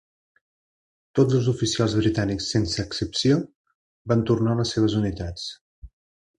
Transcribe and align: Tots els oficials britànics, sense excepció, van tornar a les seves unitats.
Tots 1.19 1.35
els 1.39 1.49
oficials 1.51 1.93
britànics, 1.99 2.49
sense 2.55 2.79
excepció, 2.87 3.39
van 4.13 4.27
tornar 4.33 4.57
a 4.57 4.61
les 4.65 4.77
seves 4.77 5.01
unitats. 5.05 5.49